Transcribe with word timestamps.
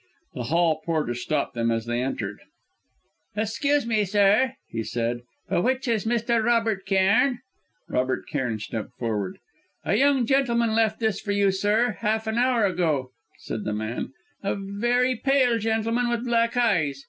The 0.33 0.45
hall 0.45 0.81
porter 0.83 1.13
stopped 1.13 1.53
them 1.53 1.69
as 1.69 1.85
they 1.85 2.01
entered. 2.01 2.39
"Excuse 3.35 3.85
me, 3.85 4.03
sir," 4.03 4.55
he 4.67 4.81
said, 4.83 5.21
"but 5.47 5.61
which 5.61 5.87
is 5.87 6.05
Mr. 6.05 6.43
Robert 6.43 6.87
Cairn?" 6.87 7.41
Robert 7.87 8.27
Cairn 8.27 8.57
stepped 8.57 8.93
forward. 8.97 9.37
"A 9.85 9.93
young 9.93 10.25
gentleman 10.25 10.73
left 10.73 10.99
this 10.99 11.21
for 11.21 11.33
you, 11.33 11.51
sir, 11.51 11.97
half 11.99 12.25
an 12.25 12.39
hour 12.39 12.65
ago," 12.65 13.11
said 13.37 13.63
the 13.63 13.73
man 13.73 14.11
"a 14.41 14.55
very 14.55 15.15
pale 15.15 15.59
gentleman, 15.59 16.09
with 16.09 16.25
black 16.25 16.57
eyes. 16.57 16.99